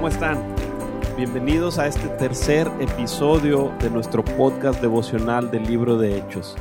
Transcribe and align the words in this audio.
¿Cómo 0.00 0.08
están? 0.08 0.42
Bienvenidos 1.14 1.78
a 1.78 1.86
este 1.86 2.08
tercer 2.08 2.66
episodio 2.80 3.70
de 3.80 3.90
nuestro 3.90 4.24
podcast 4.24 4.80
devocional 4.80 5.50
del 5.50 5.64
libro 5.64 5.98
de 5.98 6.16
Hechos. 6.16 6.56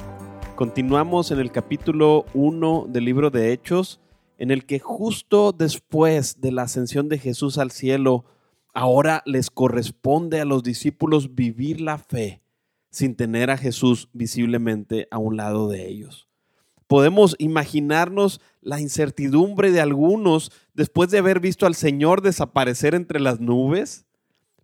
Continuamos 0.58 1.32
en 1.32 1.40
el 1.40 1.50
capítulo 1.50 2.26
1 2.34 2.88
del 2.90 3.06
libro 3.06 3.30
de 3.30 3.54
Hechos, 3.54 4.02
en 4.38 4.52
el 4.52 4.66
que 4.66 4.80
justo 4.80 5.54
después 5.54 6.42
de 6.42 6.52
la 6.52 6.64
ascensión 6.64 7.08
de 7.08 7.18
Jesús 7.18 7.58
al 7.58 7.72
cielo, 7.72 8.26
ahora 8.74 9.24
les 9.26 9.50
corresponde 9.50 10.42
a 10.42 10.46
los 10.46 10.62
discípulos 10.62 11.34
vivir 11.34 11.80
la 11.80 11.98
fe 11.98 12.42
sin 12.90 13.16
tener 13.16 13.52
a 13.52 13.58
Jesús 13.58 14.10
visiblemente 14.12 15.08
a 15.12 15.18
un 15.18 15.38
lado 15.38 15.70
de 15.70 15.88
ellos. 15.88 16.29
Podemos 16.90 17.36
imaginarnos 17.38 18.42
la 18.62 18.82
incertidumbre 18.82 19.70
de 19.70 19.80
algunos 19.80 20.52
después 20.74 21.12
de 21.12 21.20
haber 21.20 21.40
visto 21.40 21.68
al 21.68 21.76
Señor 21.76 22.24
desaparecer 22.24 22.96
entre 22.96 23.20
las 23.20 23.40
nubes, 23.40 24.08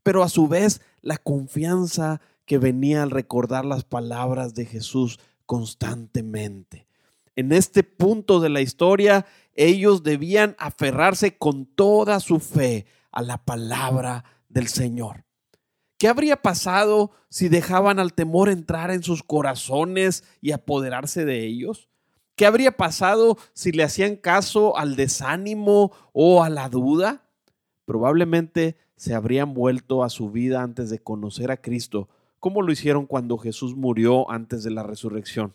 pero 0.01 0.23
a 0.23 0.29
su 0.29 0.47
vez 0.47 0.81
la 1.03 1.19
confianza 1.19 2.21
que 2.45 2.57
venía 2.57 3.03
al 3.03 3.11
recordar 3.11 3.63
las 3.63 3.83
palabras 3.83 4.55
de 4.55 4.65
Jesús 4.65 5.19
constantemente. 5.45 6.87
En 7.35 7.51
este 7.51 7.83
punto 7.83 8.39
de 8.39 8.49
la 8.49 8.61
historia, 8.61 9.27
ellos 9.53 10.01
debían 10.01 10.55
aferrarse 10.57 11.37
con 11.37 11.67
toda 11.67 12.19
su 12.19 12.39
fe 12.39 12.87
a 13.11 13.21
la 13.21 13.37
palabra 13.37 14.25
del 14.49 14.67
Señor. 14.67 15.25
¿Qué 15.99 16.07
habría 16.07 16.41
pasado 16.41 17.11
si 17.29 17.49
dejaban 17.49 17.99
al 17.99 18.15
temor 18.15 18.49
entrar 18.49 18.89
en 18.89 19.03
sus 19.03 19.21
corazones 19.21 20.23
y 20.41 20.53
apoderarse 20.53 21.23
de 21.23 21.45
ellos? 21.45 21.87
¿Qué 22.35 22.45
habría 22.45 22.75
pasado 22.75 23.37
si 23.53 23.71
le 23.71 23.83
hacían 23.83 24.17
caso 24.17 24.77
al 24.77 24.95
desánimo 24.95 25.91
o 26.11 26.43
a 26.43 26.49
la 26.49 26.67
duda? 26.67 27.23
Probablemente 27.85 28.75
se 28.97 29.13
habrían 29.13 29.53
vuelto 29.53 30.03
a 30.03 30.09
su 30.09 30.31
vida 30.31 30.61
antes 30.61 30.89
de 30.89 30.99
conocer 30.99 31.51
a 31.51 31.57
Cristo, 31.57 32.09
como 32.39 32.61
lo 32.61 32.71
hicieron 32.71 33.05
cuando 33.05 33.37
Jesús 33.37 33.75
murió 33.75 34.29
antes 34.29 34.63
de 34.63 34.71
la 34.71 34.83
resurrección. 34.83 35.53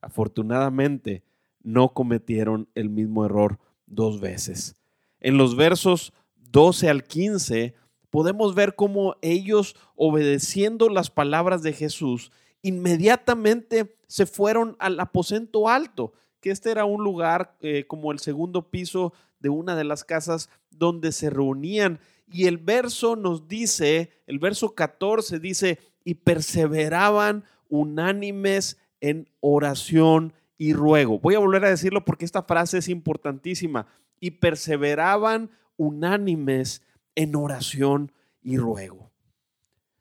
Afortunadamente, 0.00 1.24
no 1.62 1.92
cometieron 1.92 2.68
el 2.74 2.88
mismo 2.88 3.24
error 3.24 3.58
dos 3.86 4.20
veces. 4.20 4.76
En 5.18 5.36
los 5.36 5.56
versos 5.56 6.12
12 6.36 6.88
al 6.88 7.04
15 7.04 7.74
podemos 8.10 8.54
ver 8.54 8.74
cómo 8.76 9.16
ellos, 9.22 9.76
obedeciendo 9.96 10.88
las 10.88 11.10
palabras 11.10 11.62
de 11.62 11.72
Jesús, 11.72 12.32
inmediatamente 12.62 13.96
se 14.06 14.26
fueron 14.26 14.76
al 14.78 14.98
aposento 15.00 15.68
alto, 15.68 16.12
que 16.40 16.50
este 16.50 16.70
era 16.70 16.84
un 16.84 17.04
lugar 17.04 17.56
eh, 17.60 17.84
como 17.86 18.12
el 18.12 18.18
segundo 18.18 18.70
piso 18.70 19.12
de 19.38 19.48
una 19.48 19.76
de 19.76 19.84
las 19.84 20.04
casas 20.04 20.50
donde 20.70 21.12
se 21.12 21.30
reunían. 21.30 22.00
Y 22.26 22.46
el 22.46 22.58
verso 22.58 23.16
nos 23.16 23.48
dice, 23.48 24.10
el 24.26 24.38
verso 24.38 24.74
14 24.74 25.38
dice, 25.38 25.78
y 26.04 26.14
perseveraban 26.14 27.44
unánimes 27.68 28.78
en 29.00 29.28
oración 29.40 30.32
y 30.58 30.74
ruego. 30.74 31.18
Voy 31.18 31.34
a 31.34 31.38
volver 31.38 31.64
a 31.64 31.70
decirlo 31.70 32.04
porque 32.04 32.24
esta 32.24 32.42
frase 32.42 32.78
es 32.78 32.88
importantísima. 32.88 33.86
Y 34.20 34.32
perseveraban 34.32 35.50
unánimes 35.76 36.82
en 37.14 37.34
oración 37.34 38.12
y 38.42 38.58
ruego. 38.58 39.10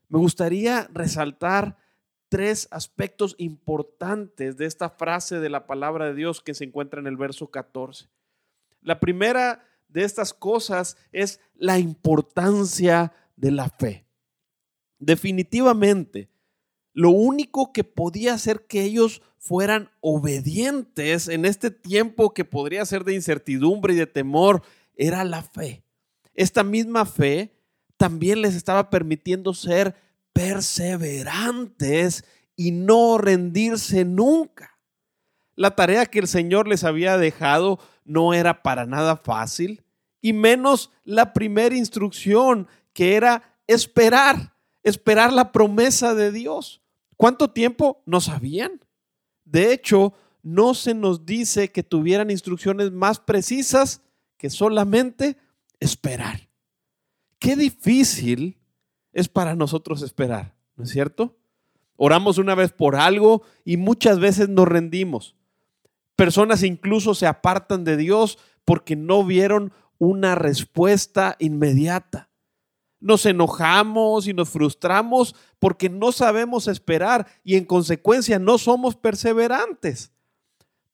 Me 0.09 0.19
gustaría 0.19 0.89
resaltar 0.93 1.77
tres 2.29 2.67
aspectos 2.71 3.35
importantes 3.37 4.55
de 4.55 4.65
esta 4.65 4.89
frase 4.89 5.39
de 5.39 5.49
la 5.49 5.65
palabra 5.67 6.05
de 6.05 6.13
Dios 6.13 6.41
que 6.41 6.53
se 6.53 6.63
encuentra 6.63 6.99
en 6.99 7.07
el 7.07 7.17
verso 7.17 7.51
14. 7.51 8.07
La 8.81 8.99
primera 8.99 9.65
de 9.87 10.03
estas 10.03 10.33
cosas 10.33 10.95
es 11.11 11.41
la 11.55 11.79
importancia 11.79 13.11
de 13.35 13.51
la 13.51 13.69
fe. 13.69 14.05
Definitivamente, 14.99 16.29
lo 16.93 17.09
único 17.09 17.73
que 17.73 17.83
podía 17.83 18.33
hacer 18.33 18.65
que 18.67 18.83
ellos 18.83 19.21
fueran 19.37 19.89
obedientes 20.01 21.27
en 21.27 21.45
este 21.45 21.71
tiempo 21.71 22.33
que 22.33 22.45
podría 22.45 22.85
ser 22.85 23.03
de 23.05 23.15
incertidumbre 23.15 23.93
y 23.93 23.97
de 23.97 24.07
temor 24.07 24.61
era 24.95 25.23
la 25.23 25.41
fe. 25.41 25.83
Esta 26.35 26.63
misma 26.63 27.05
fe 27.05 27.55
también 27.97 28.41
les 28.41 28.55
estaba 28.55 28.89
permitiendo 28.89 29.53
ser 29.53 29.95
perseverantes 30.39 32.23
y 32.55 32.71
no 32.71 33.17
rendirse 33.17 34.05
nunca. 34.05 34.79
La 35.55 35.75
tarea 35.75 36.05
que 36.05 36.19
el 36.19 36.29
Señor 36.29 36.65
les 36.65 36.85
había 36.85 37.17
dejado 37.17 37.77
no 38.05 38.33
era 38.33 38.63
para 38.63 38.85
nada 38.85 39.17
fácil, 39.17 39.83
y 40.21 40.31
menos 40.31 40.91
la 41.03 41.33
primera 41.33 41.75
instrucción, 41.75 42.69
que 42.93 43.15
era 43.15 43.59
esperar, 43.67 44.55
esperar 44.81 45.33
la 45.33 45.51
promesa 45.51 46.15
de 46.15 46.31
Dios. 46.31 46.81
¿Cuánto 47.17 47.49
tiempo? 47.49 48.01
No 48.05 48.21
sabían. 48.21 48.79
De 49.43 49.73
hecho, 49.73 50.13
no 50.41 50.73
se 50.73 50.93
nos 50.93 51.25
dice 51.25 51.69
que 51.69 51.83
tuvieran 51.83 52.31
instrucciones 52.31 52.93
más 52.93 53.19
precisas 53.19 54.01
que 54.37 54.49
solamente 54.49 55.35
esperar. 55.81 56.47
Qué 57.39 57.57
difícil 57.57 58.58
es 59.19 59.29
para 59.29 59.55
nosotros 59.55 60.01
esperar, 60.01 60.55
¿no 60.75 60.83
es 60.83 60.89
cierto? 60.89 61.37
Oramos 61.95 62.37
una 62.37 62.55
vez 62.55 62.71
por 62.71 62.95
algo 62.95 63.43
y 63.65 63.77
muchas 63.77 64.19
veces 64.19 64.49
nos 64.49 64.67
rendimos. 64.67 65.35
Personas 66.15 66.63
incluso 66.63 67.13
se 67.13 67.27
apartan 67.27 67.83
de 67.83 67.97
Dios 67.97 68.39
porque 68.65 68.95
no 68.95 69.25
vieron 69.25 69.73
una 69.97 70.35
respuesta 70.35 71.35
inmediata. 71.39 72.29
Nos 73.01 73.25
enojamos 73.25 74.27
y 74.27 74.33
nos 74.33 74.49
frustramos 74.49 75.35
porque 75.59 75.89
no 75.89 76.11
sabemos 76.11 76.67
esperar 76.67 77.27
y 77.43 77.55
en 77.55 77.65
consecuencia 77.65 78.39
no 78.39 78.57
somos 78.57 78.95
perseverantes. 78.95 80.11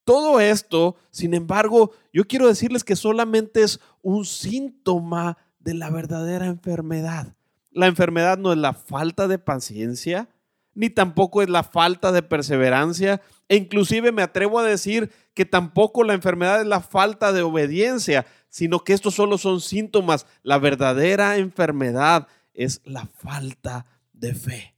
Todo 0.03 0.39
esto, 0.39 0.95
sin 1.09 1.33
embargo, 1.33 1.91
yo 2.13 2.25
quiero 2.25 2.47
decirles 2.47 2.83
que 2.83 2.95
solamente 2.95 3.63
es 3.63 3.79
un 4.03 4.25
síntoma 4.25 5.37
de 5.59 5.73
la 5.73 5.89
verdadera 5.89 6.45
enfermedad. 6.45 7.35
La 7.75 7.87
enfermedad 7.87 8.37
no 8.37 8.53
es 8.53 8.57
la 8.57 8.73
falta 8.73 9.27
de 9.27 9.37
paciencia, 9.37 10.29
ni 10.75 10.89
tampoco 10.89 11.41
es 11.41 11.49
la 11.49 11.61
falta 11.63 12.13
de 12.13 12.23
perseverancia, 12.23 13.21
e 13.49 13.57
inclusive 13.57 14.13
me 14.13 14.21
atrevo 14.21 14.59
a 14.59 14.63
decir 14.63 15.11
que 15.33 15.43
tampoco 15.43 16.05
la 16.05 16.13
enfermedad 16.13 16.61
es 16.61 16.67
la 16.67 16.79
falta 16.79 17.33
de 17.33 17.41
obediencia, 17.41 18.25
sino 18.47 18.79
que 18.79 18.93
estos 18.93 19.15
solo 19.15 19.37
son 19.37 19.59
síntomas. 19.59 20.25
La 20.41 20.57
verdadera 20.57 21.35
enfermedad 21.35 22.27
es 22.53 22.79
la 22.85 23.07
falta 23.07 23.85
de 24.13 24.33
fe. 24.33 24.75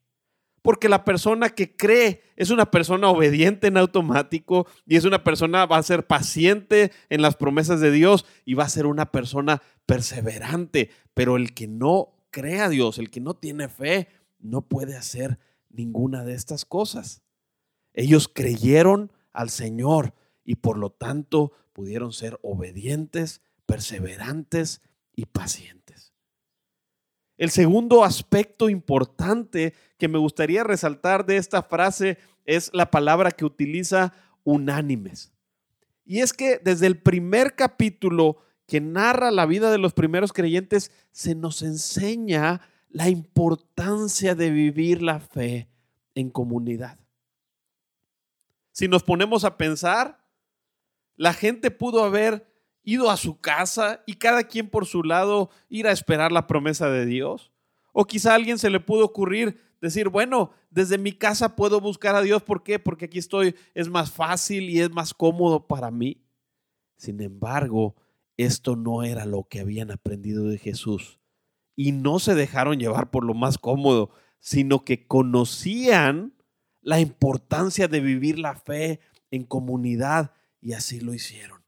Porque 0.64 0.90
la 0.90 1.06
persona 1.06 1.50
que 1.50 1.78
cree 1.78 2.24
es 2.36 2.50
una 2.50 2.72
persona 2.72 3.10
obediente 3.10 3.68
en 3.68 3.78
automático 3.78 4.66
y 4.88 4.96
es 4.96 5.06
una 5.06 5.24
persona, 5.24 5.68
va 5.68 5.78
a 5.78 5.84
ser 5.84 6.08
paciente 6.08 6.92
en 7.10 7.22
las 7.22 7.36
promesas 7.36 7.80
de 7.80 7.92
Dios 7.92 8.26
y 8.44 8.56
va 8.56 8.64
a 8.64 8.70
ser 8.70 8.88
una 8.88 9.12
persona 9.12 9.62
perseverante. 9.86 10.90
Pero 11.14 11.38
el 11.38 11.54
que 11.54 11.68
no 11.68 12.17
cree 12.38 12.62
a 12.62 12.70
Dios, 12.70 13.00
el 13.00 13.10
que 13.10 13.20
no 13.20 13.34
tiene 13.34 13.68
fe, 13.68 14.10
no 14.38 14.62
puede 14.62 14.96
hacer 14.96 15.40
ninguna 15.70 16.24
de 16.24 16.36
estas 16.36 16.66
cosas. 16.66 17.24
Ellos 17.94 18.30
creyeron 18.32 19.12
al 19.34 19.50
Señor 19.50 20.14
y 20.44 20.58
por 20.58 20.78
lo 20.78 20.92
tanto 20.92 21.52
pudieron 21.74 22.14
ser 22.14 22.38
obedientes, 22.44 23.42
perseverantes 23.66 24.82
y 25.16 25.26
pacientes. 25.26 26.14
El 27.38 27.50
segundo 27.50 28.04
aspecto 28.04 28.70
importante 28.70 29.74
que 29.98 30.08
me 30.08 30.20
gustaría 30.20 30.64
resaltar 30.64 31.26
de 31.26 31.38
esta 31.38 31.64
frase 31.64 32.20
es 32.46 32.70
la 32.72 32.92
palabra 32.92 33.32
que 33.32 33.46
utiliza 33.46 34.14
unánimes. 34.44 35.34
Y 36.06 36.20
es 36.20 36.34
que 36.34 36.60
desde 36.64 36.86
el 36.86 37.02
primer 37.02 37.56
capítulo 37.56 38.38
que 38.68 38.82
narra 38.82 39.32
la 39.32 39.46
vida 39.46 39.72
de 39.72 39.78
los 39.78 39.94
primeros 39.94 40.34
creyentes, 40.34 40.92
se 41.12 41.34
nos 41.34 41.62
enseña 41.62 42.62
la 42.90 43.10
importancia 43.10 44.36
de 44.36 44.52
vivir 44.52 45.02
la 45.02 45.20
fe 45.20 45.70
en 46.14 46.30
comunidad. 46.30 47.00
Si 48.72 48.88
nos 48.88 49.04
ponemos 49.04 49.44
a 49.44 49.58
pensar, 49.58 50.24
la 51.16 51.34
gente 51.34 51.72
pudo 51.72 52.04
haber 52.04 52.46
ido 52.88 53.12
a 53.12 53.18
su 53.18 53.42
casa 53.42 54.02
y 54.06 54.14
cada 54.14 54.46
quien 54.46 54.70
por 54.70 54.86
su 54.86 55.04
lado 55.04 55.50
ir 55.68 55.88
a 55.88 55.92
esperar 55.92 56.32
la 56.32 56.48
promesa 56.48 56.90
de 56.90 57.06
Dios? 57.06 57.52
O 57.92 58.06
quizá 58.06 58.32
a 58.32 58.36
alguien 58.36 58.58
se 58.60 58.70
le 58.70 58.80
pudo 58.80 59.04
ocurrir 59.04 59.60
decir, 59.82 60.08
bueno, 60.08 60.52
desde 60.70 60.98
mi 60.98 61.12
casa 61.12 61.56
puedo 61.56 61.82
buscar 61.82 62.16
a 62.16 62.22
Dios. 62.22 62.44
¿Por 62.44 62.64
qué? 62.64 62.80
Porque 62.80 63.06
aquí 63.06 63.20
estoy, 63.20 63.56
es 63.74 63.90
más 63.90 64.12
fácil 64.12 64.70
y 64.70 64.80
es 64.80 64.90
más 64.90 65.14
cómodo 65.14 65.68
para 65.68 65.92
mí. 65.92 66.24
Sin 66.96 67.20
embargo, 67.22 67.96
esto 68.38 68.76
no 68.76 69.04
era 69.04 69.26
lo 69.26 69.48
que 69.50 69.60
habían 69.60 69.92
aprendido 69.92 70.46
de 70.46 70.58
Jesús. 70.58 71.20
Y 71.76 71.92
no 71.92 72.20
se 72.20 72.36
dejaron 72.36 72.80
llevar 72.80 73.12
por 73.12 73.24
lo 73.24 73.34
más 73.34 73.58
cómodo, 73.58 74.12
sino 74.40 74.86
que 74.86 75.08
conocían 75.08 76.34
la 76.82 77.00
importancia 77.00 77.88
de 77.88 78.00
vivir 78.00 78.40
la 78.40 78.56
fe 78.56 79.00
en 79.32 79.44
comunidad 79.44 80.32
y 80.62 80.74
así 80.74 81.00
lo 81.00 81.14
hicieron. 81.14 81.64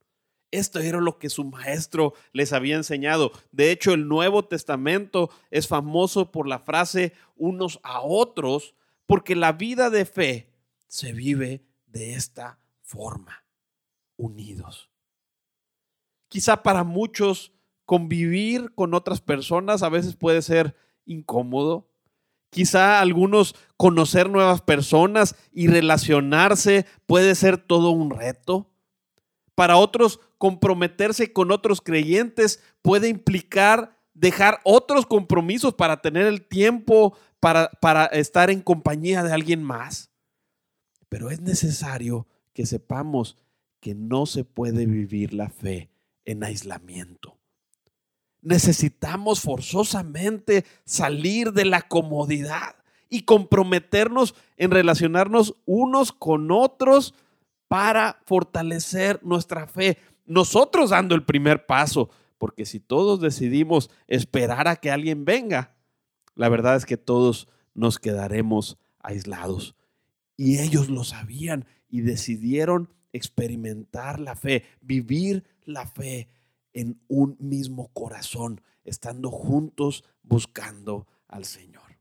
Esto 0.51 0.79
era 0.79 0.99
lo 0.99 1.19
que 1.19 1.29
su 1.29 1.43
maestro 1.43 2.13
les 2.31 2.53
había 2.53 2.75
enseñado. 2.75 3.31
De 3.51 3.71
hecho, 3.71 3.93
el 3.93 4.07
Nuevo 4.07 4.45
Testamento 4.45 5.29
es 5.51 5.67
famoso 5.67 6.31
por 6.31 6.47
la 6.47 6.59
frase 6.59 7.13
unos 7.35 7.79
a 7.83 8.01
otros, 8.01 8.75
porque 9.05 9.35
la 9.35 9.51
vida 9.51 9.89
de 9.89 10.05
fe 10.05 10.53
se 10.87 11.13
vive 11.13 11.65
de 11.85 12.13
esta 12.13 12.59
forma, 12.81 13.45
unidos. 14.17 14.88
Quizá 16.29 16.63
para 16.63 16.83
muchos 16.83 17.51
convivir 17.85 18.71
con 18.75 18.93
otras 18.93 19.19
personas 19.19 19.81
a 19.81 19.89
veces 19.89 20.15
puede 20.15 20.43
ser 20.43 20.75
incómodo. 21.05 21.89
Quizá 22.51 22.99
algunos 23.01 23.55
conocer 23.77 24.29
nuevas 24.29 24.61
personas 24.61 25.35
y 25.51 25.67
relacionarse 25.67 26.85
puede 27.07 27.33
ser 27.33 27.57
todo 27.57 27.89
un 27.89 28.11
reto. 28.11 28.71
Para 29.55 29.75
otros, 29.77 30.19
comprometerse 30.37 31.33
con 31.33 31.51
otros 31.51 31.81
creyentes 31.81 32.63
puede 32.83 33.09
implicar 33.09 33.97
dejar 34.13 34.59
otros 34.65 35.07
compromisos 35.07 35.73
para 35.73 35.99
tener 36.01 36.27
el 36.27 36.45
tiempo 36.47 37.17
para, 37.39 37.71
para 37.81 38.05
estar 38.05 38.51
en 38.51 38.61
compañía 38.61 39.23
de 39.23 39.33
alguien 39.33 39.63
más. 39.63 40.11
Pero 41.09 41.31
es 41.31 41.41
necesario 41.41 42.27
que 42.53 42.67
sepamos 42.67 43.35
que 43.79 43.95
no 43.95 44.27
se 44.27 44.43
puede 44.43 44.85
vivir 44.85 45.33
la 45.33 45.49
fe 45.49 45.89
en 46.25 46.43
aislamiento. 46.43 47.37
Necesitamos 48.41 49.41
forzosamente 49.41 50.65
salir 50.85 51.51
de 51.51 51.65
la 51.65 51.81
comodidad 51.81 52.75
y 53.09 53.23
comprometernos 53.23 54.35
en 54.57 54.71
relacionarnos 54.71 55.55
unos 55.65 56.11
con 56.11 56.51
otros 56.51 57.13
para 57.67 58.21
fortalecer 58.25 59.19
nuestra 59.23 59.67
fe. 59.67 59.97
Nosotros 60.25 60.91
dando 60.91 61.15
el 61.15 61.23
primer 61.23 61.65
paso, 61.65 62.09
porque 62.37 62.65
si 62.65 62.79
todos 62.79 63.19
decidimos 63.19 63.89
esperar 64.07 64.67
a 64.67 64.77
que 64.77 64.91
alguien 64.91 65.25
venga, 65.25 65.75
la 66.35 66.49
verdad 66.49 66.75
es 66.75 66.85
que 66.85 66.97
todos 66.97 67.47
nos 67.73 67.99
quedaremos 67.99 68.77
aislados. 68.99 69.75
Y 70.37 70.59
ellos 70.59 70.87
lo 70.89 71.03
sabían 71.03 71.65
y 71.89 72.01
decidieron 72.01 72.89
experimentar 73.13 74.19
la 74.19 74.35
fe, 74.35 74.63
vivir 74.81 75.43
la 75.63 75.85
fe 75.85 76.29
en 76.73 77.01
un 77.07 77.35
mismo 77.39 77.89
corazón, 77.93 78.61
estando 78.83 79.31
juntos 79.31 80.03
buscando 80.23 81.07
al 81.27 81.45
Señor. 81.45 81.97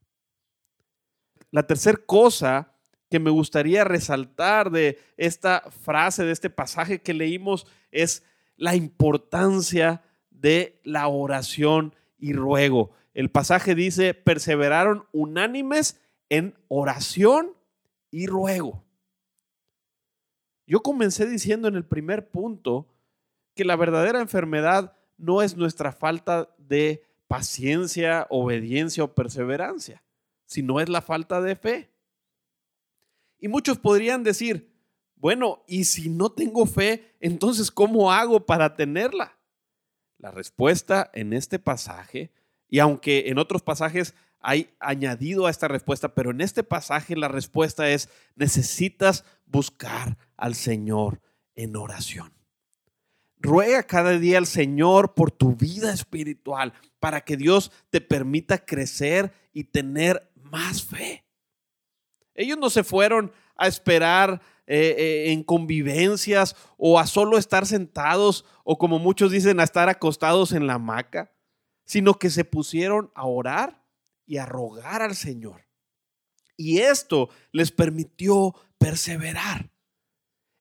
La 1.50 1.66
tercera 1.66 1.98
cosa 2.04 2.74
que 3.10 3.18
me 3.18 3.30
gustaría 3.30 3.84
resaltar 3.84 4.70
de 4.70 4.98
esta 5.16 5.62
frase, 5.70 6.24
de 6.24 6.32
este 6.32 6.50
pasaje 6.50 7.00
que 7.00 7.14
leímos, 7.14 7.66
es 7.90 8.22
la 8.56 8.76
importancia 8.76 10.02
de 10.30 10.80
la 10.84 11.08
oración 11.08 11.94
y 12.18 12.32
ruego. 12.32 12.90
El 13.14 13.30
pasaje 13.30 13.74
dice, 13.74 14.14
perseveraron 14.14 15.06
unánimes 15.12 16.00
en 16.28 16.54
oración 16.68 17.54
y 18.10 18.26
ruego. 18.26 18.84
Yo 20.68 20.82
comencé 20.82 21.26
diciendo 21.26 21.66
en 21.66 21.76
el 21.76 21.84
primer 21.86 22.28
punto 22.28 22.86
que 23.54 23.64
la 23.64 23.74
verdadera 23.74 24.20
enfermedad 24.20 24.98
no 25.16 25.40
es 25.40 25.56
nuestra 25.56 25.92
falta 25.92 26.54
de 26.58 27.02
paciencia, 27.26 28.26
obediencia 28.28 29.02
o 29.02 29.14
perseverancia, 29.14 30.04
sino 30.44 30.78
es 30.78 30.90
la 30.90 31.00
falta 31.00 31.40
de 31.40 31.56
fe. 31.56 31.90
Y 33.38 33.48
muchos 33.48 33.78
podrían 33.78 34.22
decir, 34.22 34.70
bueno, 35.16 35.64
y 35.66 35.84
si 35.84 36.10
no 36.10 36.30
tengo 36.30 36.66
fe, 36.66 37.16
entonces 37.18 37.70
¿cómo 37.70 38.12
hago 38.12 38.44
para 38.44 38.76
tenerla? 38.76 39.38
La 40.18 40.30
respuesta 40.30 41.10
en 41.14 41.32
este 41.32 41.58
pasaje, 41.58 42.30
y 42.68 42.80
aunque 42.80 43.30
en 43.30 43.38
otros 43.38 43.62
pasajes 43.62 44.14
hay 44.40 44.70
añadido 44.78 45.46
a 45.46 45.50
esta 45.50 45.68
respuesta, 45.68 46.14
pero 46.14 46.30
en 46.30 46.40
este 46.40 46.62
pasaje 46.62 47.16
la 47.16 47.28
respuesta 47.28 47.88
es, 47.90 48.08
necesitas 48.36 49.24
buscar 49.46 50.16
al 50.36 50.54
Señor 50.54 51.20
en 51.54 51.76
oración. 51.76 52.32
Ruega 53.40 53.82
cada 53.84 54.18
día 54.18 54.38
al 54.38 54.46
Señor 54.46 55.14
por 55.14 55.30
tu 55.30 55.54
vida 55.54 55.92
espiritual 55.92 56.72
para 56.98 57.20
que 57.20 57.36
Dios 57.36 57.70
te 57.90 58.00
permita 58.00 58.64
crecer 58.64 59.32
y 59.52 59.64
tener 59.64 60.30
más 60.34 60.82
fe. 60.82 61.24
Ellos 62.34 62.58
no 62.58 62.70
se 62.70 62.84
fueron 62.84 63.32
a 63.56 63.66
esperar 63.66 64.40
eh, 64.66 64.94
eh, 64.98 65.32
en 65.32 65.42
convivencias 65.42 66.54
o 66.76 66.98
a 66.98 67.06
solo 67.06 67.38
estar 67.38 67.66
sentados 67.66 68.44
o 68.64 68.78
como 68.78 68.98
muchos 68.98 69.30
dicen 69.32 69.60
a 69.60 69.64
estar 69.64 69.88
acostados 69.88 70.52
en 70.52 70.66
la 70.66 70.74
hamaca, 70.74 71.32
sino 71.84 72.14
que 72.14 72.30
se 72.30 72.44
pusieron 72.44 73.10
a 73.14 73.26
orar 73.26 73.77
y 74.28 74.36
a 74.36 74.46
rogar 74.46 75.02
al 75.02 75.16
Señor. 75.16 75.66
Y 76.56 76.78
esto 76.78 77.30
les 77.50 77.72
permitió 77.72 78.54
perseverar. 78.76 79.70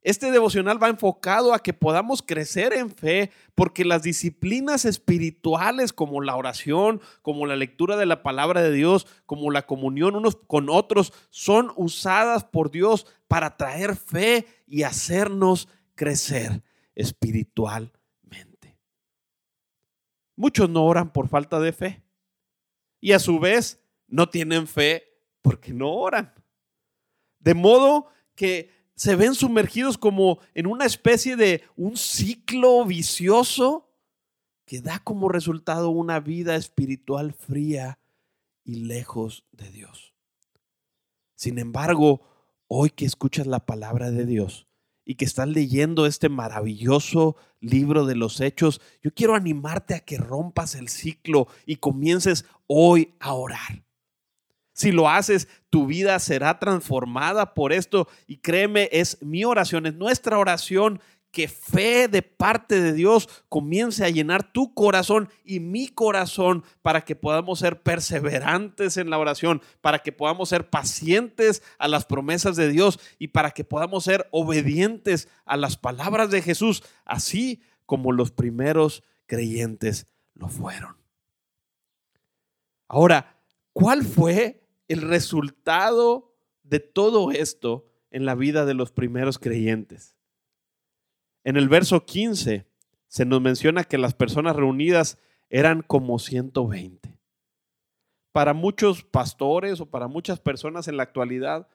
Este 0.01 0.31
devocional 0.31 0.81
va 0.81 0.87
enfocado 0.87 1.53
a 1.53 1.59
que 1.59 1.73
podamos 1.73 2.21
crecer 2.21 2.71
en 2.71 2.91
fe 2.91 3.29
porque 3.55 3.83
las 3.83 4.03
disciplinas 4.03 4.85
espirituales 4.85 5.91
como 5.91 6.21
la 6.21 6.37
oración, 6.37 7.01
como 7.21 7.45
la 7.45 7.57
lectura 7.57 7.97
de 7.97 8.05
la 8.05 8.23
palabra 8.23 8.61
de 8.61 8.71
Dios, 8.71 9.05
como 9.25 9.51
la 9.51 9.65
comunión 9.65 10.15
unos 10.15 10.37
con 10.37 10.69
otros, 10.69 11.11
son 11.29 11.73
usadas 11.75 12.45
por 12.45 12.71
Dios 12.71 13.05
para 13.27 13.57
traer 13.57 13.97
fe 13.97 14.47
y 14.65 14.83
hacernos 14.83 15.67
crecer 15.93 16.63
espiritualmente. 16.95 18.77
Muchos 20.37 20.69
no 20.69 20.85
oran 20.85 21.11
por 21.11 21.27
falta 21.27 21.59
de 21.59 21.73
fe 21.73 22.06
y 22.99 23.11
a 23.11 23.19
su 23.19 23.39
vez 23.39 23.79
no 24.07 24.29
tienen 24.29 24.67
fe 24.67 25.03
porque 25.41 25.73
no 25.73 25.93
oran. 25.93 26.33
De 27.39 27.53
modo 27.53 28.07
que 28.35 28.71
se 28.95 29.15
ven 29.15 29.35
sumergidos 29.35 29.97
como 29.97 30.39
en 30.53 30.67
una 30.67 30.85
especie 30.85 31.35
de 31.35 31.63
un 31.75 31.97
ciclo 31.97 32.83
vicioso 32.85 33.89
que 34.65 34.81
da 34.81 34.99
como 34.99 35.29
resultado 35.29 35.89
una 35.89 36.19
vida 36.19 36.55
espiritual 36.55 37.33
fría 37.33 37.99
y 38.63 38.85
lejos 38.85 39.45
de 39.51 39.71
Dios. 39.71 40.13
Sin 41.35 41.59
embargo, 41.59 42.21
hoy 42.67 42.89
que 42.89 43.05
escuchas 43.05 43.47
la 43.47 43.65
palabra 43.65 44.11
de 44.11 44.25
Dios 44.25 44.66
y 45.09 45.15
que 45.15 45.23
estás 45.23 45.47
leyendo 45.47 46.05
este 46.05 46.27
maravilloso 46.27 47.37
libro 47.61 48.05
de 48.05 48.15
los 48.15 48.41
hechos, 48.41 48.81
yo 49.01 49.13
quiero 49.13 49.35
animarte 49.35 49.95
a 49.95 50.01
que 50.01 50.17
rompas 50.17 50.75
el 50.75 50.89
ciclo 50.89 51.47
y 51.65 51.77
comiences 51.77 52.43
hoy 52.67 53.13
a 53.21 53.31
orar. 53.31 53.85
Si 54.73 54.91
lo 54.91 55.09
haces, 55.09 55.47
tu 55.69 55.87
vida 55.87 56.19
será 56.19 56.59
transformada 56.59 57.53
por 57.53 57.71
esto. 57.71 58.09
Y 58.27 58.37
créeme, 58.37 58.89
es 58.91 59.17
mi 59.21 59.45
oración, 59.45 59.85
es 59.85 59.95
nuestra 59.95 60.37
oración 60.37 60.99
que 61.31 61.47
fe 61.47 62.07
de 62.07 62.21
parte 62.21 62.81
de 62.81 62.93
Dios 62.93 63.27
comience 63.49 64.03
a 64.03 64.09
llenar 64.09 64.51
tu 64.51 64.73
corazón 64.73 65.29
y 65.43 65.59
mi 65.59 65.87
corazón 65.87 66.63
para 66.81 67.05
que 67.05 67.15
podamos 67.15 67.59
ser 67.59 67.81
perseverantes 67.81 68.97
en 68.97 69.09
la 69.09 69.19
oración, 69.19 69.61
para 69.81 69.99
que 69.99 70.11
podamos 70.11 70.49
ser 70.49 70.69
pacientes 70.69 71.61
a 71.77 71.87
las 71.87 72.05
promesas 72.05 72.55
de 72.55 72.69
Dios 72.69 72.99
y 73.19 73.29
para 73.29 73.51
que 73.51 73.63
podamos 73.63 74.03
ser 74.03 74.27
obedientes 74.31 75.27
a 75.45 75.57
las 75.57 75.77
palabras 75.77 76.31
de 76.31 76.41
Jesús, 76.41 76.83
así 77.05 77.61
como 77.85 78.11
los 78.11 78.31
primeros 78.31 79.03
creyentes 79.25 80.07
lo 80.33 80.49
fueron. 80.49 80.97
Ahora, 82.87 83.37
¿cuál 83.73 84.03
fue 84.03 84.63
el 84.87 85.01
resultado 85.01 86.33
de 86.63 86.79
todo 86.79 87.31
esto 87.31 87.85
en 88.11 88.25
la 88.25 88.35
vida 88.35 88.65
de 88.65 88.73
los 88.73 88.91
primeros 88.91 89.39
creyentes. 89.39 90.16
En 91.47 91.55
el 91.55 91.69
verso 91.69 92.03
15 92.03 92.65
se 93.07 93.25
nos 93.25 93.39
menciona 93.39 93.85
que 93.85 93.97
las 93.97 94.13
personas 94.13 94.57
reunidas 94.57 95.17
eran 95.49 95.81
como 95.81 96.19
120. 96.19 97.17
Para 98.33 98.53
muchos 98.53 99.03
pastores 99.03 99.79
o 99.79 99.85
para 99.85 100.09
muchas 100.09 100.41
personas 100.41 100.89
en 100.89 100.97
la 100.97 101.03
actualidad, 101.03 101.69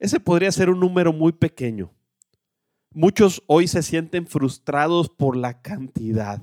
ese 0.00 0.18
podría 0.18 0.50
ser 0.50 0.70
un 0.70 0.80
número 0.80 1.12
muy 1.12 1.30
pequeño. 1.30 1.92
Muchos 2.92 3.44
hoy 3.46 3.68
se 3.68 3.84
sienten 3.84 4.26
frustrados 4.26 5.08
por 5.08 5.36
la 5.36 5.62
cantidad. 5.62 6.42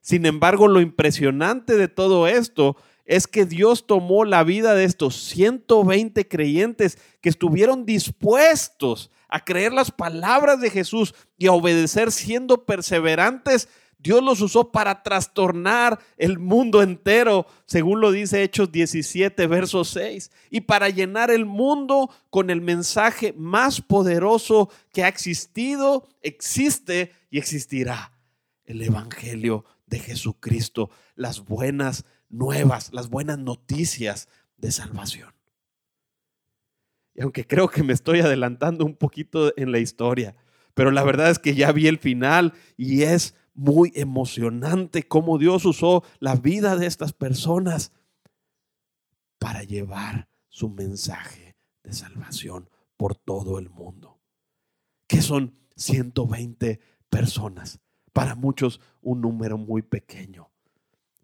Sin 0.00 0.26
embargo, 0.26 0.66
lo 0.66 0.80
impresionante 0.80 1.76
de 1.76 1.86
todo 1.86 2.26
esto 2.26 2.74
es 3.04 3.28
que 3.28 3.46
Dios 3.46 3.86
tomó 3.86 4.24
la 4.24 4.42
vida 4.42 4.74
de 4.74 4.82
estos 4.82 5.14
120 5.22 6.26
creyentes 6.26 6.98
que 7.20 7.28
estuvieron 7.28 7.86
dispuestos 7.86 9.12
a 9.32 9.42
creer 9.42 9.72
las 9.72 9.90
palabras 9.90 10.60
de 10.60 10.68
Jesús 10.68 11.14
y 11.38 11.46
a 11.46 11.52
obedecer 11.52 12.12
siendo 12.12 12.66
perseverantes. 12.66 13.66
Dios 13.98 14.22
los 14.22 14.42
usó 14.42 14.70
para 14.70 15.02
trastornar 15.02 15.98
el 16.18 16.38
mundo 16.38 16.82
entero, 16.82 17.46
según 17.64 18.02
lo 18.02 18.12
dice 18.12 18.42
Hechos 18.42 18.70
17, 18.70 19.46
verso 19.46 19.84
6, 19.84 20.30
y 20.50 20.60
para 20.62 20.90
llenar 20.90 21.30
el 21.30 21.46
mundo 21.46 22.10
con 22.28 22.50
el 22.50 22.60
mensaje 22.60 23.32
más 23.32 23.80
poderoso 23.80 24.68
que 24.92 25.04
ha 25.04 25.08
existido, 25.08 26.06
existe 26.20 27.12
y 27.30 27.38
existirá, 27.38 28.12
el 28.64 28.82
Evangelio 28.82 29.64
de 29.86 29.98
Jesucristo, 29.98 30.90
las 31.14 31.44
buenas 31.44 32.04
nuevas, 32.28 32.92
las 32.92 33.08
buenas 33.08 33.38
noticias 33.38 34.28
de 34.58 34.72
salvación. 34.72 35.32
Y 37.14 37.22
aunque 37.22 37.46
creo 37.46 37.68
que 37.68 37.82
me 37.82 37.92
estoy 37.92 38.20
adelantando 38.20 38.84
un 38.84 38.96
poquito 38.96 39.52
en 39.56 39.72
la 39.72 39.78
historia, 39.78 40.34
pero 40.74 40.90
la 40.90 41.04
verdad 41.04 41.30
es 41.30 41.38
que 41.38 41.54
ya 41.54 41.72
vi 41.72 41.86
el 41.86 41.98
final 41.98 42.54
y 42.76 43.02
es 43.02 43.34
muy 43.54 43.92
emocionante 43.94 45.02
cómo 45.02 45.38
Dios 45.38 45.64
usó 45.66 46.04
la 46.20 46.36
vida 46.36 46.76
de 46.76 46.86
estas 46.86 47.12
personas 47.12 47.92
para 49.38 49.62
llevar 49.62 50.28
su 50.48 50.70
mensaje 50.70 51.56
de 51.82 51.92
salvación 51.92 52.70
por 52.96 53.16
todo 53.16 53.58
el 53.58 53.68
mundo. 53.68 54.20
Que 55.06 55.20
son 55.20 55.54
120 55.76 56.80
personas, 57.10 57.80
para 58.12 58.34
muchos 58.34 58.80
un 59.02 59.20
número 59.20 59.58
muy 59.58 59.82
pequeño, 59.82 60.50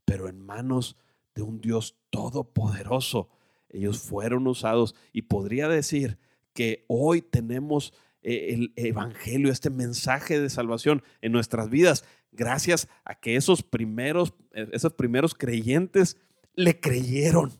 pero 0.05 0.29
en 0.29 0.41
manos 0.41 0.97
de 1.35 1.43
un 1.43 1.61
Dios 1.61 1.97
todopoderoso, 2.11 3.31
ellos 3.69 4.01
fueron 4.01 4.47
usados 4.47 4.95
y 5.13 5.23
podría 5.23 5.69
decir 5.69 6.19
que 6.53 6.85
hoy 6.89 7.23
tenemos 7.23 7.93
eh, 8.23 8.55
el 8.55 8.73
evangelio, 8.77 9.53
este 9.53 9.71
mensaje 9.71 10.41
de 10.41 10.51
salvación 10.51 11.03
en 11.21 11.33
nuestras 11.33 11.71
vidas, 11.71 12.05
gracias 12.33 12.89
a 13.05 13.15
que 13.15 13.37
esos 13.37 13.63
primeros, 13.63 14.35
esos 14.53 14.95
primeros 14.95 15.35
creyentes 15.35 16.17
le 16.55 16.81
creyeron 16.81 17.53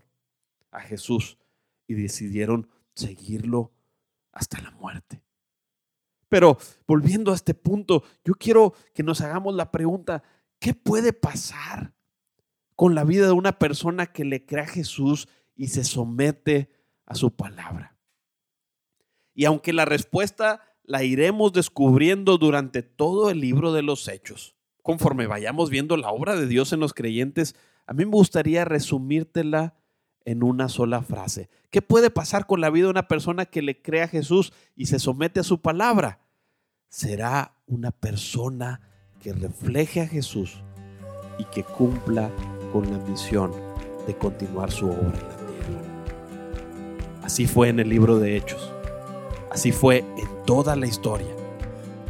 a 0.71 0.81
Jesús 0.81 1.39
y 1.87 1.95
decidieron 1.95 2.69
seguirlo 2.95 3.73
hasta 4.33 4.61
la 4.61 4.71
muerte. 4.73 5.23
Pero 6.29 6.59
volviendo 6.87 7.33
a 7.33 7.35
este 7.35 7.55
punto, 7.55 8.03
yo 8.25 8.35
quiero 8.35 8.75
que 8.95 9.03
nos 9.03 9.21
hagamos 9.21 9.55
la 9.55 9.71
pregunta, 9.71 10.23
¿qué 10.59 10.75
puede 10.75 11.13
pasar 11.13 11.95
con 12.77 12.95
la 12.95 13.05
vida 13.05 13.27
de 13.27 13.33
una 13.33 13.59
persona 13.59 14.07
que 14.07 14.25
le 14.25 14.45
cree 14.45 14.65
a 14.65 14.69
Jesús 14.69 15.29
y 15.59 15.69
se 15.69 15.85
somete 15.85 16.71
a 17.05 17.15
su 17.15 17.37
palabra? 17.37 17.99
Y 19.35 19.45
aunque 19.45 19.75
la 19.75 19.85
respuesta 19.85 20.63
la 20.85 21.03
iremos 21.05 21.53
descubriendo 21.53 22.39
durante 22.39 22.83
todo 22.83 23.29
el 23.29 23.41
libro 23.41 23.75
de 23.75 23.83
los 23.83 24.09
hechos, 24.09 24.57
conforme 24.83 25.27
vayamos 25.27 25.69
viendo 25.69 25.99
la 25.99 26.11
obra 26.11 26.35
de 26.35 26.47
Dios 26.47 26.73
en 26.73 26.81
los 26.81 26.95
creyentes, 26.95 27.55
a 27.87 27.93
mí 27.93 28.07
me 28.07 28.13
gustaría 28.13 28.65
resumírtela 28.65 29.75
en 30.25 30.43
una 30.43 30.69
sola 30.69 31.03
frase. 31.03 31.51
¿Qué 31.71 31.83
puede 31.83 32.11
pasar 32.11 32.47
con 32.47 32.61
la 32.61 32.71
vida 32.71 32.85
de 32.85 32.91
una 32.91 33.09
persona 33.09 33.47
que 33.47 33.63
le 33.63 33.81
cree 33.81 34.03
a 34.03 34.09
Jesús 34.09 34.53
y 34.77 34.87
se 34.87 34.99
somete 34.99 35.41
a 35.41 35.45
su 35.45 35.61
palabra? 35.61 36.21
Será 36.89 37.55
una 37.67 37.91
persona 37.91 38.81
que 39.23 39.33
refleje 39.33 40.01
a 40.01 40.07
Jesús 40.07 40.63
y 41.39 41.45
que 41.45 41.65
cumpla 41.65 42.31
con 42.73 42.91
la 42.91 42.99
misión 42.99 43.53
de 44.07 44.17
continuar 44.17 44.71
su 44.71 44.87
obra. 44.91 45.38
Así 47.29 47.47
fue 47.47 47.69
en 47.69 47.79
el 47.79 47.91
libro 47.91 48.19
de 48.19 48.39
Hechos. 48.39 48.73
Así 49.51 49.71
fue 49.71 49.99
en 49.99 50.47
toda 50.47 50.77
la 50.77 50.87
historia. 50.87 51.29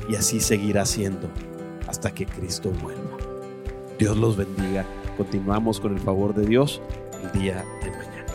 Y 0.08 0.14
así 0.14 0.38
seguirá 0.38 0.86
siendo 0.86 1.28
hasta 1.88 2.12
que 2.12 2.24
Cristo 2.24 2.70
vuelva. 2.80 3.16
Dios 3.98 4.16
los 4.16 4.36
bendiga. 4.36 4.84
Continuamos 5.16 5.80
con 5.80 5.94
el 5.94 5.98
favor 5.98 6.36
de 6.36 6.46
Dios 6.46 6.80
el 7.20 7.32
día 7.32 7.64
de 7.82 7.90
mañana. 7.90 8.26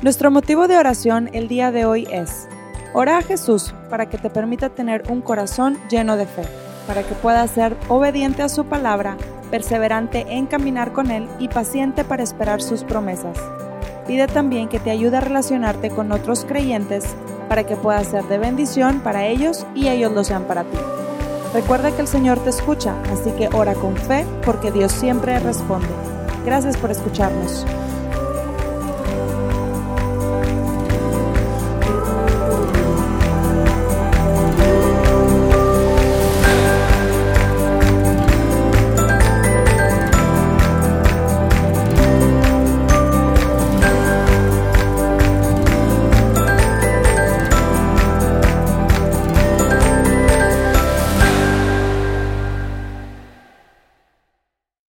Nuestro 0.00 0.30
motivo 0.30 0.66
de 0.66 0.78
oración 0.78 1.28
el 1.34 1.48
día 1.48 1.72
de 1.72 1.84
hoy 1.84 2.08
es, 2.10 2.48
ora 2.94 3.18
a 3.18 3.22
Jesús 3.22 3.74
para 3.90 4.08
que 4.08 4.16
te 4.16 4.30
permita 4.30 4.70
tener 4.70 5.02
un 5.10 5.20
corazón 5.20 5.78
lleno 5.90 6.16
de 6.16 6.24
fe, 6.24 6.44
para 6.86 7.02
que 7.02 7.14
puedas 7.16 7.50
ser 7.50 7.76
obediente 7.90 8.40
a 8.40 8.48
su 8.48 8.64
palabra, 8.64 9.18
perseverante 9.52 10.24
en 10.30 10.46
caminar 10.46 10.92
con 10.92 11.10
Él 11.10 11.28
y 11.38 11.48
paciente 11.48 12.04
para 12.04 12.22
esperar 12.22 12.62
sus 12.62 12.84
promesas. 12.84 13.38
Pide 14.06 14.26
también 14.26 14.68
que 14.68 14.80
te 14.80 14.90
ayude 14.90 15.18
a 15.18 15.20
relacionarte 15.20 15.90
con 15.90 16.10
otros 16.10 16.46
creyentes 16.46 17.04
para 17.50 17.64
que 17.64 17.76
puedas 17.76 18.06
ser 18.06 18.24
de 18.24 18.38
bendición 18.38 19.00
para 19.00 19.26
ellos 19.26 19.66
y 19.74 19.88
ellos 19.88 20.10
lo 20.12 20.24
sean 20.24 20.44
para 20.44 20.64
ti. 20.64 20.78
Recuerda 21.52 21.94
que 21.94 22.00
el 22.00 22.08
Señor 22.08 22.38
te 22.38 22.48
escucha, 22.48 22.94
así 23.12 23.30
que 23.32 23.50
ora 23.52 23.74
con 23.74 23.94
fe 23.94 24.24
porque 24.42 24.72
Dios 24.72 24.90
siempre 24.90 25.38
responde. 25.38 25.88
Gracias 26.46 26.78
por 26.78 26.90
escucharnos. 26.90 27.66